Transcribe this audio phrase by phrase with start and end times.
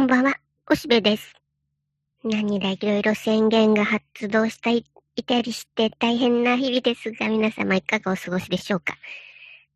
[0.00, 0.34] こんばんは、
[0.70, 1.34] おしべです。
[2.24, 8.94] 何だ、いろいろ宣言が発動したい、いたりして大変な日々ですが、皆様いかがお過ごしでしょうか。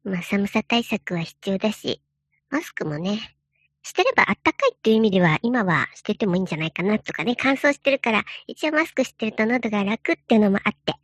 [0.03, 2.01] まあ、寒さ対策は必要だし、
[2.49, 3.37] マスクもね、
[3.83, 10.95] してればあったかいっていう意味では、今はしててもいいんじゃないかなとかね、乾燥してるから、一応マスクしてると喉が楽っていうのもあって。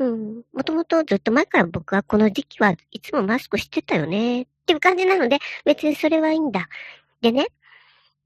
[0.00, 6.68] うん、もともとずっと前から僕はこの時期はいつもマスクしてたよねっていう感じなので、別にそれはいいんだ。
[7.20, 7.46] でね、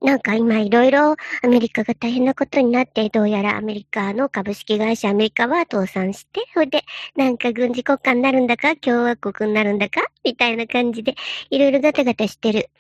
[0.01, 6.83] なんか今いろいろアメリカが大変なことになって、どうやらアメリカの株式会社アメリカは倒産して、ほいで、
[7.17, 11.15] なんか軍事国家になるんだか、共和国になるんだか、みたいな感じで、
[11.51, 12.71] いろいろガタガタしてる。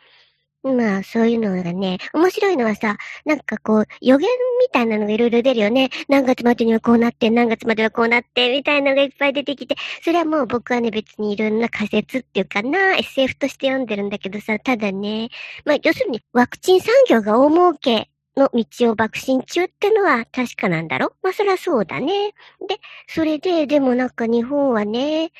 [0.65, 2.97] まあ、そういうのがね、面白いのはさ、
[3.27, 4.27] なんかこう、予言
[4.61, 5.91] みたいなのがいろいろ出るよね。
[6.09, 15.29] 何月までにはこうなって、何月まではこうなって、みたいなのがいっぱい出てきて、それはもう僕はね、別にいろんな仮説っていうかな、SF として読んでるんだけどさ、ただね、
[15.67, 21.13] まあ、要するに、ワクチン産業が大儲けの道を爆心中ってのは確かなんだろ？
[21.23, 22.33] まあ、そりゃそうだね。
[22.67, 25.31] で、それで、でもなんか日本はね、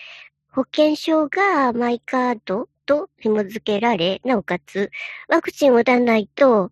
[0.53, 4.91] 保険証がマイカードと紐付けられ、なおかつ、
[5.29, 6.71] ワクチンを打たないと、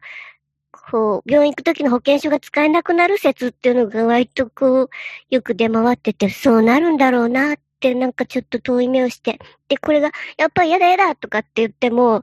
[0.73, 4.91] こう、病院行くときの保険証が使えなくなる説っていうのが割とこう、
[5.31, 9.39] よく出回ってて、そうなるんだろうなってなんかちょっと遠い目をして。
[9.69, 12.23] で、これが、やっぱりやだやだとかって言っても、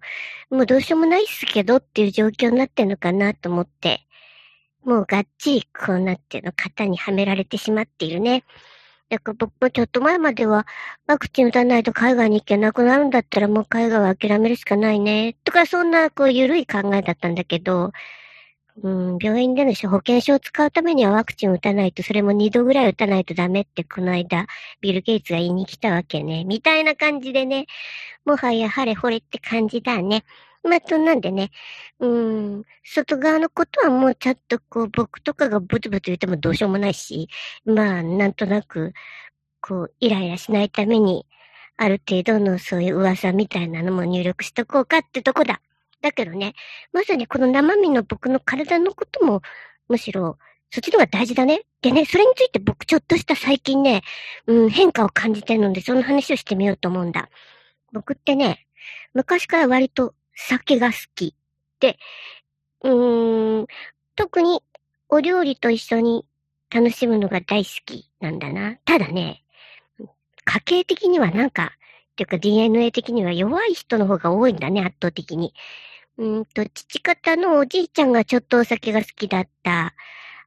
[0.49, 4.05] もうどうしようもないっすけどっていう状況になってんのかなと思って、
[4.83, 8.43] もうがっちりこうなっての型にはめられてしまっているね。
[9.09, 10.67] だから僕ちょっと前までは、
[11.07, 15.35] ワクチン打たないと海外に行けなくなるんだったらもう海外は諦めるしかないね。
[15.43, 17.91] とか、そんな、こう、ゆるい考えだったんだけど、
[18.83, 24.45] うん、病院での保険証を使うためにはワクチンを打たないと、それも2度ぐらい打たないとダメってこの間、
[24.79, 26.45] ビル・ゲイツが言いに来たわけね。
[26.45, 27.65] みたいな感じでね、
[28.25, 30.23] もはや晴れ惚れって感じだね。
[30.63, 31.51] まあ、そんなんでね、
[31.99, 37.29] うん、外側のことはもうちょっとこう、僕とかがブツブツ言ってもどうしようもないし、
[37.65, 38.93] まあ、なんとなく、
[39.61, 41.25] こう、イライラしないために、
[41.77, 45.61] ある程度のそういう噂みたいなのも入力しとこうかってとこだ。
[46.01, 46.53] だけどね、
[46.93, 49.41] まさにこの生身の僕の体のことも、
[49.87, 50.37] むしろ、
[50.71, 51.61] そっちの方が大事だね。
[51.81, 54.01] でね、それについて僕ちょっとした最近ね、
[54.45, 57.29] うん、変化を感じてるので、その話をしてみようと思うんだ。
[57.91, 58.67] 僕ってね、
[59.13, 60.13] 昔から割と
[60.47, 61.35] 酒が好き。
[61.79, 61.97] で、
[62.81, 63.67] うーん、
[64.15, 64.61] 特に
[65.09, 66.25] お料理と一緒に
[66.69, 68.77] 楽しむのが大好きなんだな。
[68.85, 69.43] ただね、
[70.45, 71.73] 家系的にはなんか、
[72.11, 75.53] っていうか DNA 的には弱い人の方が多いんだね、圧倒的に。
[76.17, 79.93] うんと、父方のおじいちゃんがちょっとお酒が好きだった。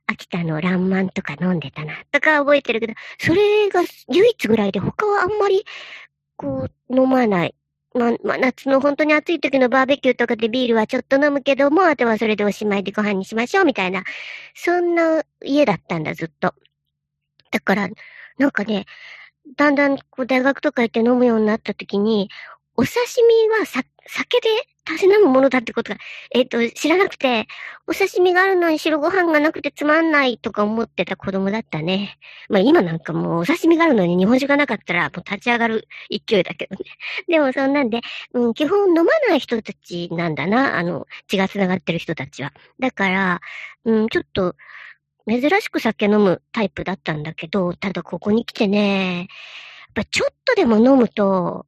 [0.06, 5.64] 秋田のランマンとか飲んでたな、とか覚えてるけど、それが唯一ぐらいで他はあんまり、
[6.36, 7.54] こう、飲まない。
[7.94, 14.04] ま、まあ、夏の本当に暑い時のバーベキューとかでビールはちょっと飲むけども、あとはそれでおしまいでご飯にしましょう、みたいな。
[14.54, 16.54] そんな家だったんだ、ずっと。
[17.50, 17.88] だから、
[18.38, 18.86] なんかね、
[19.56, 22.30] だんだんこう大学とか行って飲むようになった時に、
[22.76, 24.48] お刺身はさ、酒で
[24.84, 25.98] たしなむものだってことが、
[26.34, 27.46] えっ、ー、と、知らなくて、
[27.86, 32.18] お刺身があるのに白ご飯がなくてつまんないとか思ってた子供だったね。
[32.48, 36.84] まあ今なんかもうお刺身があるのに日本酒がなかったらもう立ち上がる勢いだけどね。
[37.28, 38.00] でもそんなんで、
[38.34, 42.52] うん、基本飲まない人たちなんだな、あの、血が繋がってる人たちは。
[42.78, 43.40] だから、
[43.84, 44.56] うん、ちょっと、
[45.28, 49.26] 珍しく酒飲むタイプだったんだけど、ただここに来てね、やっ
[49.94, 51.66] ぱちょっとでも飲むと、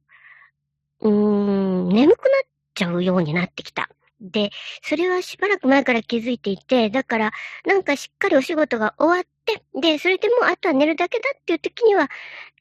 [1.01, 3.89] うーん、眠くなってちゃうようになってきた。
[4.21, 4.51] で、
[4.83, 7.31] それはしばらく前から気づいていて、だから、
[7.65, 12.09] なんかしっかりお仕事が終わって、で、それでもうあとは寝るだけだっていう時には、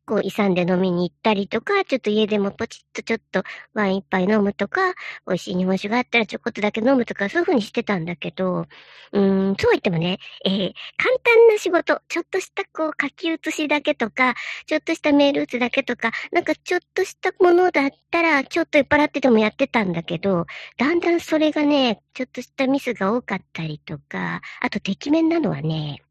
[0.06, 3.42] こう、勇んで飲みに行ったりとか、ちょっと家でもポチッとちょっと
[3.72, 4.94] ワイン一杯飲むとか、
[5.26, 8.66] 美味しい日本酒があったらちょこっとだけ飲むとか、そういう風にしてたんだけど、
[9.12, 14.34] うん、そう言ってもね、えー、簡単な仕事、ちょっとしたこう、書き写しだけとか、
[14.66, 20.46] ちょっとしたメール打つだけとか、なんかちょっとしたものだったら、ちょっと酔っ払っててもやってたんだけど、
[20.78, 26.03] だんだんそれがね、ちょっとしたミスが多かったりとか、あと、てきめんなのはね、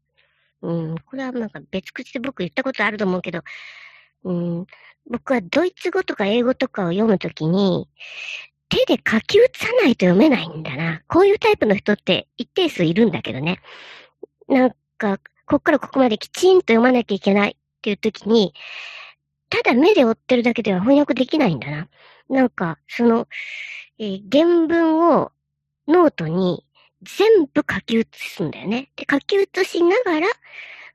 [0.64, 3.42] うん、これはなんか別口で僕言ったことあると思うけど、
[4.24, 4.66] うん、
[5.10, 7.86] 僕はドイツ語とか英語とかを読むときに、
[8.70, 11.02] 手で書き写さないと読めないんだな。
[11.06, 13.60] こういうタイプの人って一定数いるんだけどね。
[14.48, 18.54] なんか、こっからここまできちんと読まなきゃいけないっていうときに、
[19.50, 21.88] ただ目で追ってるだけでは翻訳できないんだな。
[22.30, 23.28] なんか、その、
[23.98, 25.30] えー、原文を
[25.86, 26.64] ノートに
[27.04, 28.90] 全部書き写すんだよね。
[28.96, 30.26] で、書き写しながら、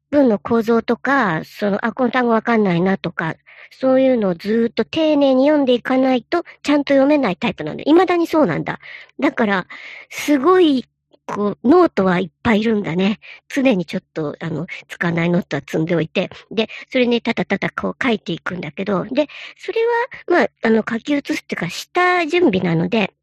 [0.10, 3.36] 文の構造とか、その、あ、この単語わかんないなとか、
[3.72, 8.80] そういうのをずっと丁寧に読んでいかないと、ちゃんと読めないタイプなんで、未だにそうなんだ。
[9.20, 9.68] だから、
[10.10, 10.86] すごい、
[11.28, 13.20] こう、ノートはいっぱいいるんだね。
[13.50, 19.28] 常にちょっと、あの、使わないノートは積んでおいて、で、それにただただこう書いていくんだけど、で、
[19.58, 19.82] それ
[20.28, 23.14] は、まあ、あの、書き写すっていうか、下準備なので、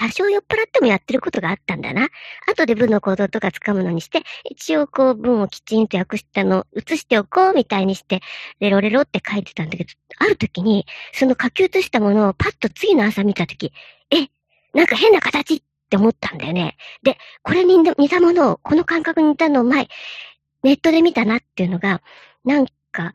[0.00, 2.08] 多少酔っ払ってもやってることがあったんだな。
[2.50, 8.22] 後で文の行動とか掴むのにして、一応こう文をきちんと訳したの、写しておこうみたいにして、
[8.60, 13.74] レロレロって書いてたんだけど、ある時に、その書き写したものをパッと次の朝見た時、
[14.10, 14.28] え、
[14.72, 16.78] なんか変な形って思ったんだよね。
[17.02, 19.88] で、これに似たものを、この感覚に似たのを前、
[20.62, 22.00] ネットで見たなっていうのが、
[22.46, 23.12] なんか、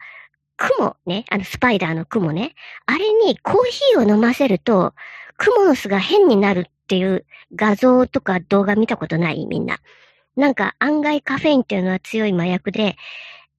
[0.57, 2.53] 雲ね、あのスパイダーの雲ね、
[2.85, 4.93] あれにコーヒーを飲ませると、
[5.37, 9.47] クモの巣が変になるっていう画像とか動画見たことない？
[9.47, 9.79] みんな。
[10.35, 12.95] なんか案外カフェインっていうのは強い麻薬で、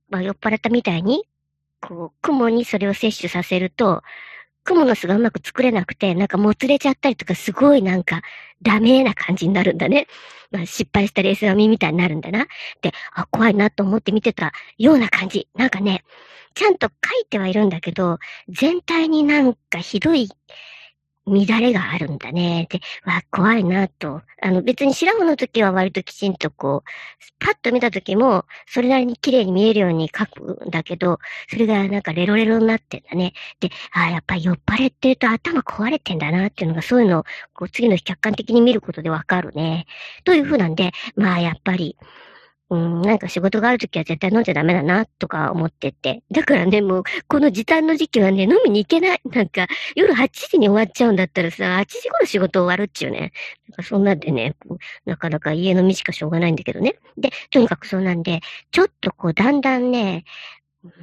[0.09, 1.25] まあ酔っ払ったみたいに、
[1.81, 4.03] こう、雲にそれを摂取させると、
[4.63, 8.23] 雲の巣がうまく作れなくて、なんかもつれちゃったりとか、すごいなんか、
[8.63, 10.07] ダメな感じになるんだね。
[10.51, 12.47] まあ、失敗したレース網みたいになるんだな。
[12.83, 15.49] で、あ、怖いなと思って見てたような感じ。
[15.55, 16.05] なんかね、
[16.55, 18.19] ちゃんと書いてはいるんだけど、
[18.49, 20.29] 全体になんかひどい
[21.27, 22.69] 乱れがあるんだね。
[22.71, 24.23] で、わ、怖いなと。
[24.41, 31.19] あの、別に白穂の時は割ときちんとこう、パッと見た時も、それなりに綺麗に見えるように書くんだけど、
[31.49, 33.33] それがなんかレロレロになってんだね。
[33.61, 37.25] で、あやっぱり酔っ払ってると頭壊れてんだなっていうのが、そういうのを、
[37.55, 39.87] こう、次の日客観的に見ることでわかるね。
[40.25, 41.97] というふうなんで、まあ、やっぱり、
[42.69, 46.23] うん、なんか仕事があるときは絶対飲んじゃダメだな、とか思ってて。
[46.33, 49.21] だからね、もう、この時短の時期はね、飲みに行けない。
[49.25, 53.33] なんか、夜8時に終わっちゃうんだったらさ、8時頃仕事終わるっちゅうね。
[53.69, 54.57] なんかそんなんでね、
[55.05, 56.97] なかなか家飲みしかしょうがないんだけどね。
[57.17, 58.41] で、とにかくそうなんで、
[58.73, 60.25] ちょっとこう、だんだんね、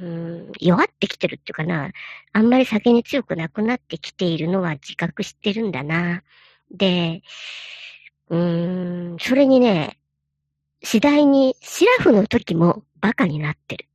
[0.00, 1.92] うん、弱ってきてるっていうかな。
[2.34, 6.22] あんまり酒に強くなくなってきているのは自覚してるんだな。
[6.70, 7.22] で、
[8.28, 9.98] うーん、それにね、
[10.84, 13.88] 次第にシラフの時もバカになってる。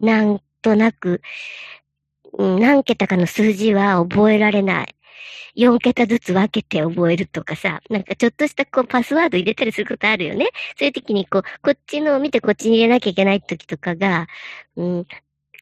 [0.00, 1.22] なんとなく、
[2.38, 4.94] 何桁かの数字は覚えられない。
[5.56, 10.50] 4桁ずつ分けて覚えるとかさ、なんかちょっとしたこうパスワード入れたりすることあるよね。
[10.78, 14.26] そういう時にこう、こっちのを見てこっちに入れなきゃいけない時とかが、
[14.76, 15.06] うん、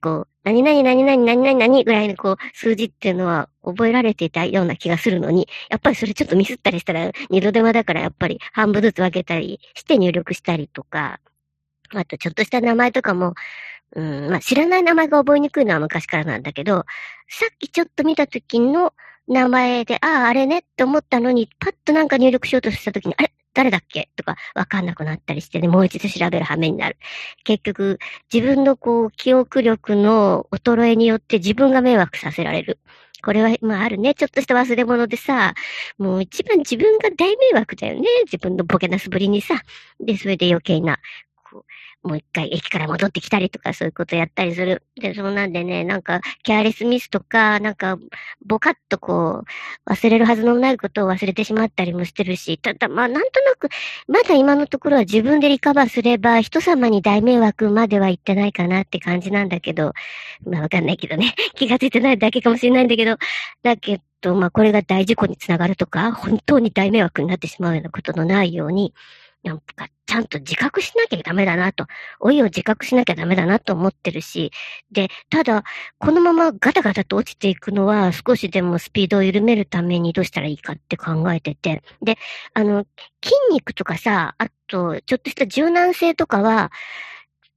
[0.04, 11.20] こう、何々何々何々何ぐらいのこう、数字っていうのは覚えられていたような気がするのに、やっぱりそれちょっとミスったりしたら、二度手間だからやっぱり半分ずつ分けたりして入力したりとか、
[11.94, 13.32] あとちょっとした名前とかも、
[13.96, 16.84] うん、まあ知らない名前が覚えにくいのは昔からなんだけど、
[17.28, 18.92] さっきちょっと見た時の
[19.26, 23.32] 名前で、ああ、あれねって思ったのに、パッとなんか入力しようとした時に、あれ？
[23.54, 24.10] 誰だっけ？
[24.16, 26.96] とかわかんなくなったりしてね、もう一度調べる羽目になる。
[27.44, 27.98] 結局、
[28.32, 32.78] 自分のこう、記憶力の衰えによって自分が迷惑させられる。
[33.22, 34.14] これは、まああるね。
[34.14, 35.54] ちょっとした忘れ物でさ、
[35.96, 38.06] もう一番自分が大迷惑だよね。
[38.24, 39.62] 自分のボケなすぶりにさ。
[39.98, 40.98] で、それで余計な、
[41.50, 41.64] こう、
[42.04, 44.82] もう一回駅から戻ってきたりとかそういうことやったりする。
[45.00, 47.98] で、そうなんでね、なんか、キャーレスミスとか、なんか、
[48.44, 49.44] ボカッとこ
[49.86, 53.70] う、忘れるはずのないことを忘れてしまったりもしてるし、ただ、まあ、なんとなく、
[54.06, 59.94] まだ今のところは自分でリカバーすれば、人様に大迷惑までは言ってないかなって感じなんだけど、
[60.46, 61.34] まあ、わかんないけどね。
[61.56, 63.16] 気がついてないだけかもしれないんだけど、
[63.62, 68.92] だけど、まあ、これが大事故につながるとか、本当に大迷惑になってしまうようなことのないように、
[69.44, 71.86] なんか、ちゃんと自覚しなきゃダメだなと、
[72.20, 74.52] 老いを自覚しなきゃダメだなと思ってるし、
[74.90, 75.64] で、ただ、
[75.98, 82.16] このままガタガタと落ちていくのは、少しでもスピードを緩めるためにどうしたらいいかって考えてて、で、
[82.54, 82.86] あの、
[83.22, 86.72] 筋肉とかさ、あと、ちょっとした柔軟性とかは、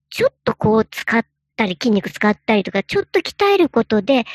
[0.10, 4.26] ちょっとこう使ったり、筋肉使ったりとか、ちょっと鍛えることで、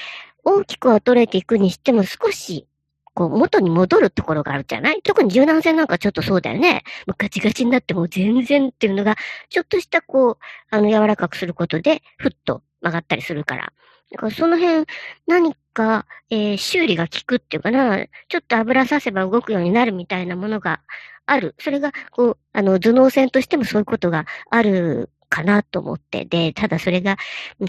[0.44, 2.66] 大きくは取れていくにしても少し
[3.14, 5.02] こう、元に戻るところがあるじゃない？
[5.02, 6.82] 特に柔軟性なんかちょっとそうだよね。
[7.18, 9.16] ガチガチになっても全然っていうのが、
[9.48, 10.36] ちょっとしたこう、
[10.70, 13.72] あの、柔らかくすることで、ふっと曲がったりするから。
[14.10, 14.86] だからその辺、
[15.26, 20.80] 何か、えー、修理が効くっていうかな、ちょっと油させば動くようになるみたいなものが
[21.24, 21.54] ある。
[21.58, 26.26] それが、こう、あの、頭脳戦としてもそういうことがあるかなと思って。
[26.26, 27.16] で、ただそれが、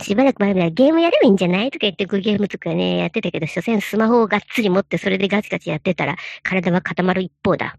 [0.01, 1.71] しばらく前までゲームやればいいんじゃない？
[1.71, 7.77] とか言ってゲームとかね、やってたけど、所詮スマホをがっつり持ってそれでガチガチやってたら、体は固まる一方だ。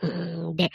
[0.00, 0.70] うん、で、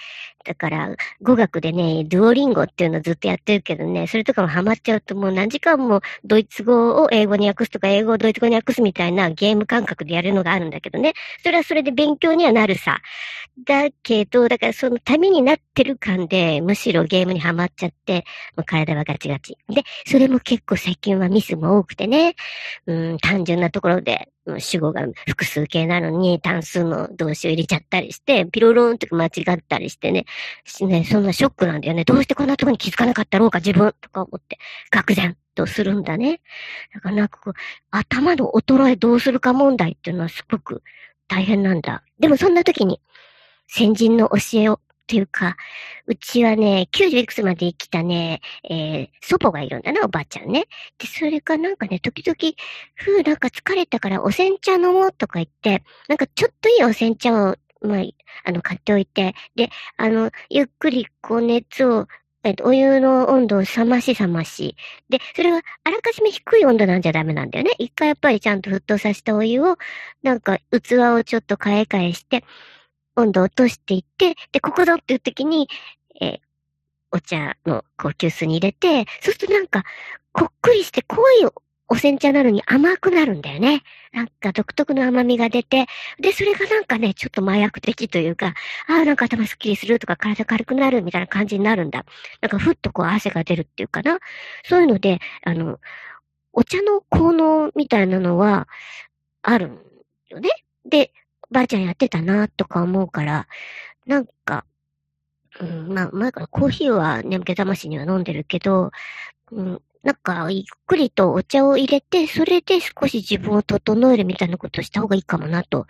[0.46, 11.14] だから、語学でね、ドゥオリンゴっていうのずっとやってるけどね、それとかもハマっちゃうともう何時間もドイツ語を英語に訳すとか、英語をドイツ語に訳すみたいなゲーム感覚でやるのがあるんだけどね。
[11.44, 13.00] それはそれで勉強にはなるさ。
[13.66, 19.58] だけど、だからそのためになってる感で、むしろゲームにはまっちゃって、もう体はガチガチ。
[19.68, 22.36] で、それも結構最近はミスも多くてね、
[22.86, 30.26] うん、単純なところで、主語が複数形なのに単数の動詞を入れちゃったりして、ピロロンとか間違っったりしてね、
[30.82, 32.04] ね、そんなショックなんだよね。
[32.04, 34.58] どうしてこんなとこに気づかなかったろうか、自分とか思って、
[34.92, 36.42] 愕然とするんだね。
[36.94, 37.54] だからなんかこう、
[37.92, 40.84] 頭の衰えどうするか問題っていうのはすごく
[41.28, 42.04] 大変なんだ。
[42.20, 43.02] でもそんな時に、
[43.68, 45.58] 先人の教えをっていうか、
[46.06, 50.66] うちはね、90いくつまで生きたね、えー、祖母がいるんだな、おばあちゃんね。
[51.00, 52.38] で、それかなんかね、時々、
[52.94, 58.04] ふう、なんか疲れたからお煎茶飲もうとか言って、なんかちょっといいお煎茶を、まあ、
[58.44, 62.08] あの、買っておいて、で、あの、ゆっくりこう熱を
[62.44, 64.76] えっと、お湯の温度を冷まし冷まし。
[65.10, 67.72] で、それはあらかじめ低い温度なんじゃダメなんだよね。
[67.80, 69.78] 一回やっぱりちゃんと沸騰させたお湯を、
[70.24, 72.46] なんか器をちょっと変え替えして、
[73.16, 75.68] 温度を落としていって、で、ここぞっていう時に、
[76.22, 76.40] え、
[77.12, 79.84] お茶の高級酢に入れて、そうするとなんか、
[80.32, 81.46] こっくりして濃い
[81.90, 83.84] お煎茶なのに甘くなるんだよね。
[84.14, 85.88] なんか独特の甘みが出て、
[86.20, 88.54] で、それがなんかね、ちょっと麻薬的というか、
[88.88, 92.06] ああ、なんか頭すっきりするとか体軽くなるみたいな感じになるんだ。
[92.42, 94.20] なんかふっとこう汗が出るっていうかな。
[94.64, 95.80] そういうので、あの、
[96.54, 98.68] お茶の効能みたいなのは
[99.42, 99.80] あるん
[100.30, 100.50] よね。
[100.86, 101.12] で、
[101.52, 103.48] ばあちゃんやってたなとか思うから、
[104.06, 104.66] なんか、
[105.60, 108.92] うん、まあ、前からコーヒーは眠気覚ましには飲んでるけど、
[109.52, 115.88] うん、なんか、ゆっくりとお茶を入れて、それで少し自分を整えるみたいなことをした方がいいかもなと。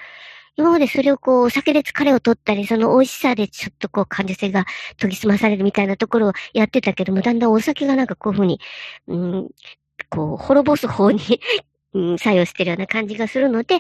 [0.57, 4.65] 今までそれをこう、お酒で疲れを取ったり、その美味しさでちょっとこう、感受性が
[4.97, 8.59] 研ぎ澄まされるみたいなところをやってたけども、だんだんお酒がなんかこういうふうに、
[9.07, 9.49] うん、
[10.09, 11.19] こう、滅ぼす方に
[11.93, 13.79] うん、作用してるような感じがするので、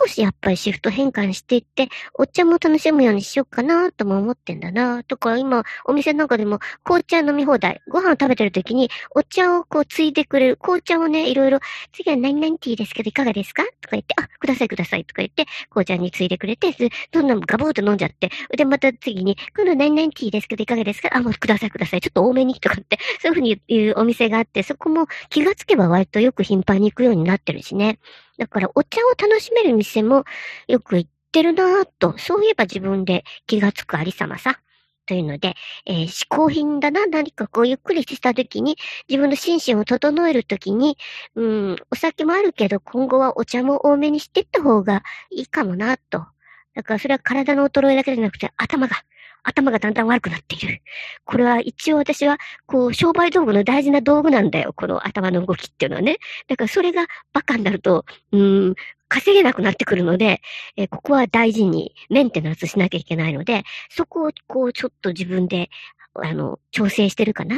[0.00, 5.02] 少しやっぱりシフト変換していって、お茶も楽しむようにしようかなとも思ってんだな。
[5.04, 11.58] とか、今、お店なんかでも、紅茶飲み放題、ご飯を食べてる時に、お茶をこう、ついてくれる、紅茶をね、いろいろ、
[11.92, 13.64] 次は何々ティーですけど、いかがですか？
[13.80, 16.72] とか言って、あ、くださいくださいとか言って、紅茶についてくれて、
[17.10, 22.00] どんなガボーと飲んじゃって、で、また次に、この何々ティーですけど、いかがですかあ、もうくださいください。
[22.00, 27.98] ちょっと多めにとかって、そういうふうに言うお店があって、そこも気がつけば割とよく頻繁に行くようになっててるしね。
[28.36, 30.24] だからお茶を楽しめる店も
[30.66, 34.60] よく行ってるなぁと、そういえば自分で気がつくありさまさ。
[35.06, 35.54] というので、
[35.86, 38.76] えー、嗜好品だな、何かこうゆっくりしたときに、
[39.08, 40.98] 自分の心身を整えるときに、
[41.34, 46.26] うん、お酒もあるけど、今後はお茶も多めにしてった方がいいかもな、と。
[46.74, 48.96] だからそれは体の衰えだけじゃなくて、頭が、
[49.42, 50.82] 頭がだんだん悪くなっている。
[51.24, 54.72] これは一応私は、こう、商売道具の大事な道具なんだよ。
[54.74, 56.18] この頭の動きっていうのはね。
[56.48, 58.74] だからそれがバカになると、うん、
[59.08, 60.40] 稼げなくなってくるので、
[60.76, 65.70] えー、ここは大事にメンテナンスしなきゃいけないので、そこをこう、ちょっと自分で、
[66.14, 67.56] あの、調整してるかな。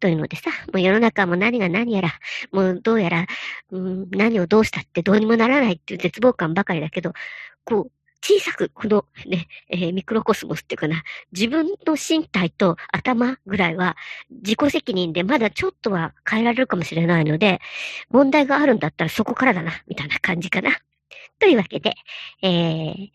[0.00, 2.18] というのでさ、もう世の中も何が何やら、
[2.52, 3.26] もうどうやら、
[3.70, 7.12] うん、何をどうしたってどうにもならないっていう絶望感ばかりだけど、
[7.64, 13.96] こう、小さく、このね、えー、ミクロコスモスっていうかな、自分の身体と頭ぐらいは
[14.30, 17.60] 自己責任でまだちょっとは変えられるかもしれないので、
[18.10, 20.78] 問題があるんだったらそこからだな、みたいな感じかな。
[21.38, 21.94] というわけで、
[22.42, 23.10] えー、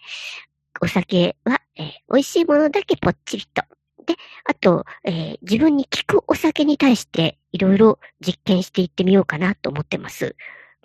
[0.81, 3.63] お酒は、えー、美味しいものだけぽっちりと。
[4.05, 10.35] で、あと、えー、自分に効くお酒に対していろいろ実験していってみようかなと思ってます。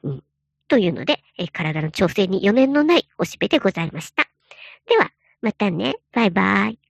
[0.02, 0.24] うん。
[0.70, 4.30] というので、え、体の調整に余念のないおしべでございました。
[4.88, 5.10] では、
[5.42, 5.96] またね。
[6.12, 6.89] バイバイ。